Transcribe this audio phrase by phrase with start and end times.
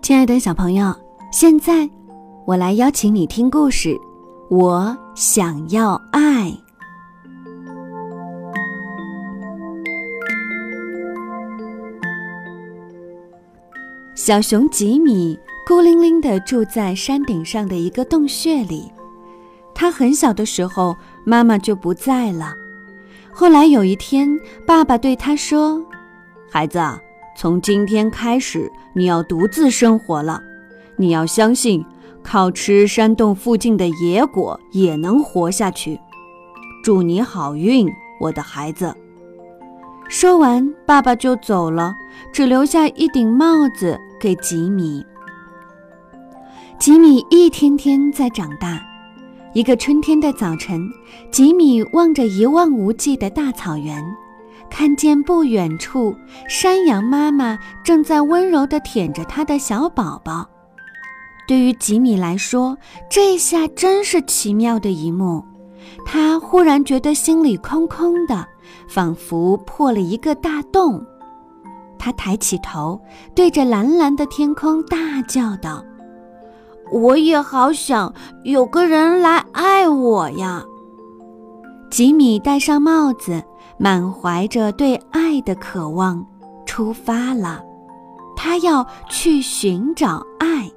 [0.00, 0.94] 亲爱的小朋友，
[1.30, 1.88] 现在
[2.46, 3.94] 我来邀请你听故事。
[4.48, 6.50] 我想要爱。
[14.14, 18.90] 小熊吉米孤零零的住在山顶上的一个洞穴里。
[19.74, 22.54] 他很小的时候，妈妈就不在了。
[23.38, 24.28] 后来有一天，
[24.66, 25.80] 爸爸对他说
[26.50, 26.80] ：“孩子，
[27.36, 30.42] 从今天开始，你要独自生活了。
[30.96, 31.86] 你要相信，
[32.20, 36.00] 靠吃山洞附近的野果也能活下去。
[36.82, 37.88] 祝你好运，
[38.20, 38.92] 我的孩子。”
[40.10, 41.94] 说完，爸爸就走了，
[42.32, 45.06] 只留下一顶帽子给吉米。
[46.76, 48.87] 吉米一天天在长大。
[49.58, 50.88] 一个春天的早晨，
[51.32, 54.00] 吉米望着一望无际的大草原，
[54.70, 56.14] 看见不远处
[56.48, 60.48] 山羊妈妈正在温柔地舔着它的小宝宝。
[61.48, 62.78] 对于吉米来说，
[63.10, 65.44] 这下真是奇妙的一幕。
[66.06, 68.46] 他忽然觉得心里空空的，
[68.88, 71.04] 仿佛破了一个大洞。
[71.98, 73.00] 他抬起头，
[73.34, 75.84] 对着蓝蓝的天空大叫道。
[76.92, 78.12] 我也好想
[78.44, 80.64] 有个人来爱我呀！
[81.90, 83.42] 吉米戴上帽子，
[83.78, 86.24] 满怀着对爱的渴望，
[86.66, 87.62] 出发了。
[88.36, 90.70] 他要去寻找爱。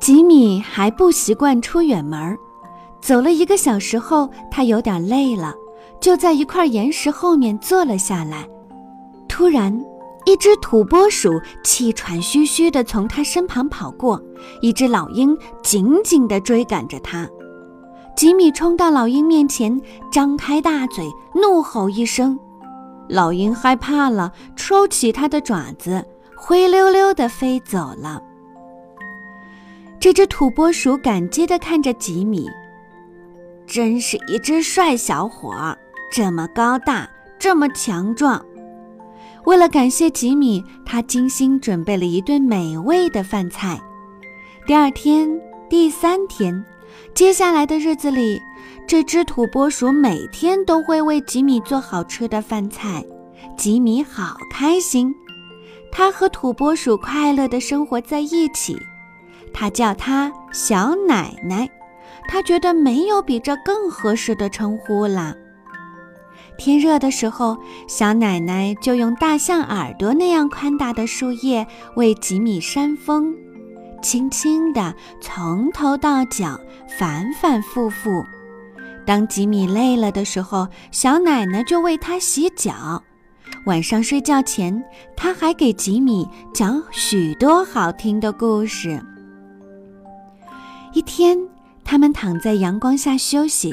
[0.00, 2.36] 吉米还不习惯出远门，
[3.00, 5.54] 走了一个小时后，他有点累了，
[6.00, 8.48] 就在一块岩石后面坐了下来。
[9.28, 9.78] 突然，
[10.24, 14.20] 一只土拨鼠气喘吁吁地从他身旁跑过，
[14.60, 17.28] 一只老鹰紧紧地追赶着他。
[18.16, 22.38] 吉米冲到老鹰面前，张开大嘴，怒吼一声。
[23.08, 26.04] 老鹰害怕了，抽起它的爪子，
[26.36, 28.22] 灰溜溜地飞走了。
[30.00, 32.48] 这只土拨鼠感激地看着吉米，
[33.66, 35.76] 真是一只帅小伙，
[36.12, 37.08] 这么高大，
[37.38, 38.44] 这么强壮。
[39.44, 43.80] 为了感谢吉米，他精心准备了一顿美味的饭菜。
[44.68, 45.26] 第二天、
[45.70, 46.62] 第三天，
[47.14, 48.38] 接下来的日子里，
[48.86, 53.02] 这只土拨鼠每天都会为吉米做好吃的饭菜。
[53.56, 55.14] 吉米好开心，
[55.90, 58.76] 他和土拨鼠快乐地生活在一起。
[59.54, 61.66] 他叫她小奶奶，
[62.28, 65.34] 他觉得没有比这更合适的称呼了。
[66.58, 73.34] 天热的时候，小奶奶就用大象耳朵那样宽大的树叶为吉米扇风，
[74.00, 76.58] 轻轻地从头到脚，
[76.98, 78.24] 反反复复。
[79.04, 83.02] 当吉米累了的时候，小奶奶就为他洗脚。
[83.64, 84.82] 晚上睡觉前，
[85.16, 89.00] 他还给吉米讲许多好听的故事。
[90.92, 91.38] 一天，
[91.84, 93.72] 他们躺在阳光下休息，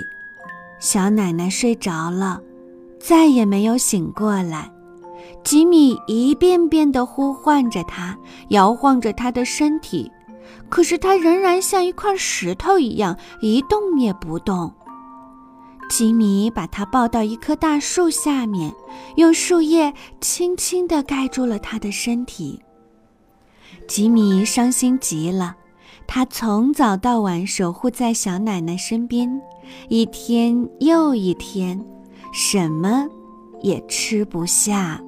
[0.80, 2.42] 小奶奶睡着了。
[3.00, 4.72] 再也没有醒过来，
[5.46, 8.18] 吉米一遍遍地呼唤着他，
[8.50, 10.12] 摇晃着他的身体，
[10.70, 14.74] 可是他仍然像一块石头一样一动也不动。
[15.88, 18.74] 吉米把他抱到一棵大树下面，
[19.18, 22.60] 用树叶轻轻地盖住了他的身体。
[23.88, 25.56] 吉米伤心极了，
[26.08, 29.40] 他从早到晚守护在小奶奶身边，
[29.90, 31.80] 一天又一天。
[32.34, 33.08] 什么
[33.62, 35.00] 也吃不下。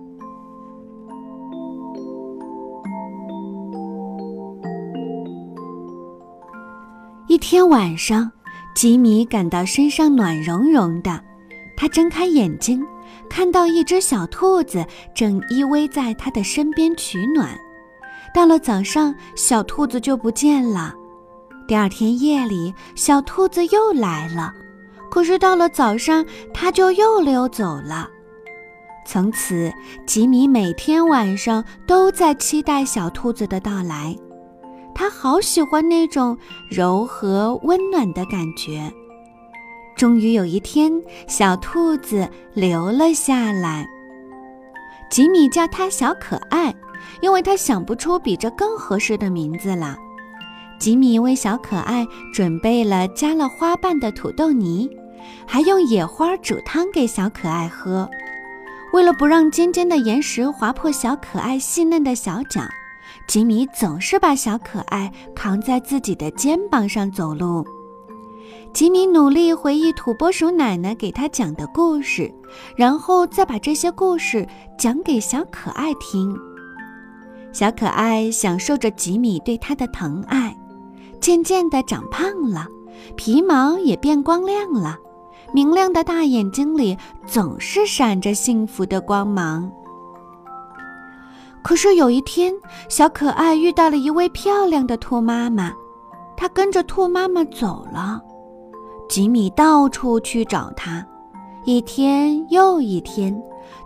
[7.27, 8.31] 一天晚上，
[8.73, 11.21] 吉米感到身上暖融融的，
[11.75, 12.81] 他睁开眼睛，
[13.29, 17.49] 看到一只小兔子正依偎在他的身边取暖。
[18.33, 20.93] 到了早上，小兔子就不见了。
[21.67, 24.53] 第二天夜里，小兔子又来了。
[25.11, 28.07] 可是到了早上，它就又溜走了。
[29.05, 29.69] 从此，
[30.05, 34.15] 吉米每天晚上都在期待小兔子的到来。
[34.97, 36.35] 他好喜欢那种
[36.67, 38.91] 柔和温暖的感觉。
[39.95, 40.91] 终于有一天，
[41.27, 43.87] 小兔子留了下来。
[45.11, 46.73] 吉米叫它小可爱，
[47.21, 49.95] 因为他想不出比这更合适的名字了。
[50.79, 52.03] 吉米为小可爱
[52.33, 54.89] 准备了加了花瓣的土豆泥，
[55.45, 58.09] 还用野花煮汤给小可爱喝。
[58.93, 62.61] 为了不让尖尖的岩石划破小可爱细嫩的小脚，
[63.27, 67.65] 吉米总是把小可爱扛在自己的肩膀上走路。
[68.73, 72.33] 吉米努力回忆土拨鼠奶奶给他讲的故事，
[72.75, 74.47] 然后再把这些故事
[74.77, 76.33] 讲给小可爱听。
[77.51, 80.55] 小可爱享受着吉米对他的疼爱，
[81.19, 82.67] 渐渐地长胖了，
[83.15, 84.97] 皮毛也变光亮了，
[85.53, 89.69] 明亮的大眼睛里总是闪着幸福的光芒。
[91.63, 92.53] 可是有一天，
[92.87, 95.73] 小可爱遇到了一位漂亮的兔妈妈，
[96.37, 98.21] 它跟着兔妈妈走了。
[99.09, 101.05] 吉米到处去找它，
[101.65, 103.37] 一天又一天，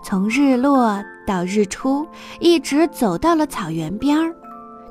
[0.04, 2.06] 从日落到日出，
[2.40, 4.36] 一直走到了草原边儿。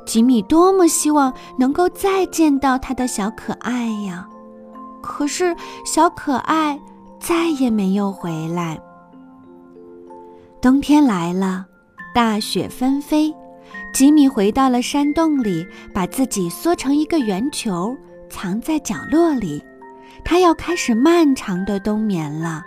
[0.05, 4.27] 吉米多么希望能够再见到他的小可爱呀！
[5.01, 5.55] 可是
[5.85, 6.81] 小可爱
[7.21, 8.81] 再也没有回来。
[10.61, 11.67] 冬天来了，
[12.13, 13.35] 大雪纷飞，
[13.93, 17.97] 吉米回到了山洞里，把自己缩成一个圆球，
[18.29, 19.63] 藏在角落里。
[20.25, 22.63] 他要开始漫长的冬眠了。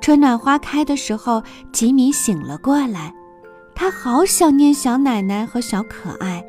[0.00, 1.42] 春暖花开的时候，
[1.72, 3.14] 吉米醒了过来，
[3.74, 6.44] 他好想念小奶奶和小可爱。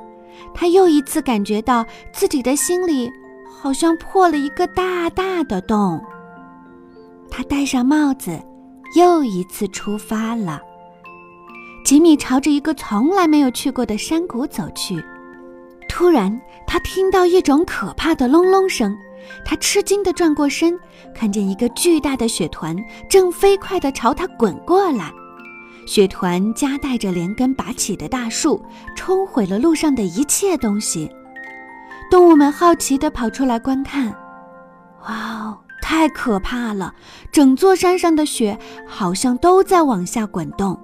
[0.54, 3.12] 他又一次感觉到自己的心里
[3.48, 6.02] 好像破了一个大大的洞。
[7.30, 8.40] 他戴上帽子，
[8.96, 10.60] 又一次出发了。
[11.84, 15.04] 吉米朝着一个从来没有去过的山谷走去，
[15.90, 18.96] 突然他听到一种可怕的隆隆声。
[19.46, 20.78] 他吃惊地转过身，
[21.16, 22.76] 看见一个巨大的雪团
[23.10, 25.12] 正飞快地朝他滚过来。
[25.86, 28.62] 雪团夹带着连根拔起的大树，
[28.98, 31.10] 冲毁了路上的一切东西。
[32.12, 34.14] 动物们好奇地跑出来观看。
[35.08, 36.94] 哇哦，太可怕了！
[37.32, 40.78] 整座山上的雪好像都在往下滚动。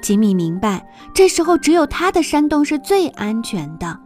[0.00, 3.98] 吉米明白，这时候只有他的山洞是最安全的。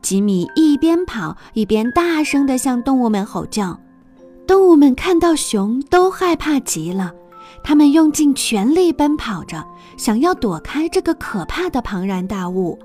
[0.00, 3.78] 吉米一边跑一边大声地向动物们吼叫，
[4.46, 7.12] 动物们看到熊都害怕极了，
[7.62, 9.64] 它们用尽全力奔跑着，
[9.96, 12.78] 想要躲开这个可怕的庞然大物。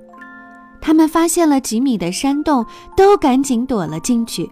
[0.80, 2.66] 他们发现了吉米的山洞，
[2.96, 4.50] 都赶紧躲了进去。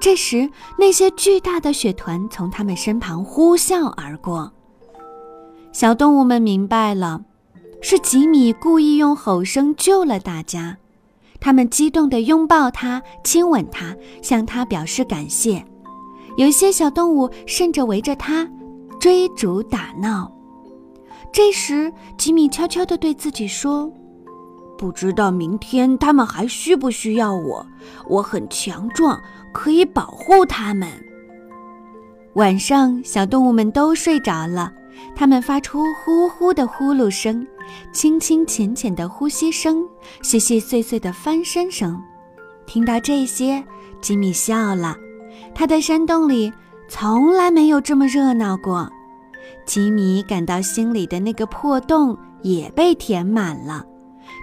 [0.00, 0.48] 这时，
[0.78, 4.50] 那些巨大的雪团从他们身旁呼啸而过。
[5.72, 7.20] 小动物们明白了，
[7.80, 10.76] 是吉米故意用吼声救了大家。
[11.40, 15.64] 他们激动地拥抱他，亲吻他，向他表示感谢。
[16.36, 18.48] 有些小动物甚至围着他
[19.00, 20.30] 追逐打闹。
[21.32, 23.90] 这时，吉米悄悄地对自己说
[24.76, 27.66] ：“不知道明天他们还需不需要我？
[28.06, 29.20] 我很强壮，
[29.52, 30.88] 可以保护他们。”
[32.34, 34.72] 晚上，小动物们都睡着了，
[35.14, 37.46] 它们发出呼呼的呼噜声。
[37.92, 39.86] 轻轻浅浅的呼吸声，
[40.22, 42.02] 细细碎碎的翻身声，
[42.66, 43.64] 听到这些，
[44.00, 44.96] 吉米笑了。
[45.54, 46.52] 他的山洞里
[46.88, 48.90] 从来没有这么热闹过。
[49.64, 53.84] 吉米感到心里的那个破洞也被填满了。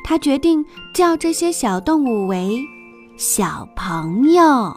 [0.06, 0.64] 他决定
[0.94, 2.58] 叫这些小动物为
[3.18, 4.74] 小朋友。